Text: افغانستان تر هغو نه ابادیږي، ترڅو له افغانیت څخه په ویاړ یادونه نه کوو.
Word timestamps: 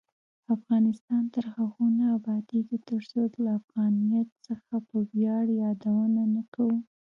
افغانستان 0.55 1.23
تر 1.33 1.45
هغو 1.55 1.85
نه 1.97 2.05
ابادیږي، 2.17 2.77
ترڅو 2.89 3.21
له 3.43 3.49
افغانیت 3.59 4.29
څخه 4.47 4.73
په 4.87 4.95
ویاړ 5.11 5.45
یادونه 5.63 6.21
نه 6.35 6.43
کوو. 6.53 6.77